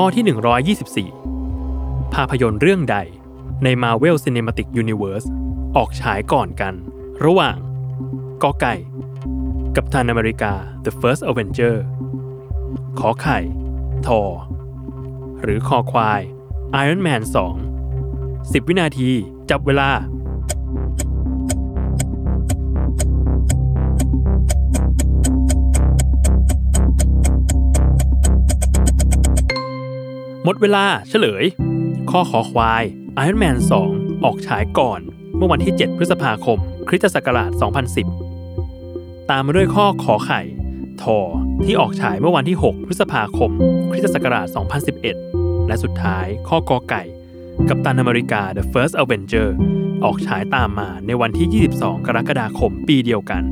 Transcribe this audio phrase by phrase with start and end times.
[0.00, 2.96] ข้อที่ 124 ภาพยนตร์เรื่องใด
[3.64, 5.26] ใน Marvel Cinematic Universe
[5.76, 6.74] ออกฉายก่อนกัน
[7.24, 7.56] ระหว่าง
[8.42, 8.74] กอไก่
[9.76, 10.52] กับทานอเมริกา
[10.84, 11.76] The First Avenger
[12.98, 13.38] ขอไข่
[14.06, 14.20] ทอ
[15.42, 16.20] หรือคอควาย
[16.82, 17.22] Iron Man
[17.96, 19.10] 2 10 วินาที
[19.50, 19.90] จับเวลา
[30.48, 31.44] หมดเวลาเฉลย
[32.10, 32.84] ข้อขอควาย
[33.24, 33.56] Iron Man
[33.90, 35.00] 2 ออกฉายก่อน
[35.36, 37.50] เมื่อวันที่ 7 พฤษภาคม คริสตศักราช
[38.36, 40.42] 2010 ตามมาด้วยข้อขอไข่
[41.02, 41.18] ทอ
[41.64, 43.50] ที่ออกฉายเมื่อวันที่ 6 พฤษภาคม
[43.90, 44.46] คริสตศักราช
[45.06, 47.02] 2011 และสุดท้ายข้อกอไก่
[47.68, 49.48] กับตันอเมริกา The First Avenger
[50.04, 53.42] ออกฉายตามมาในวันที่ 22 กรกฎาคมปีเดียวกัน